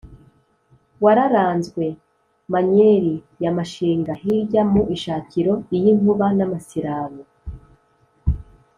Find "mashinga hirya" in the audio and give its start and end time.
3.57-4.61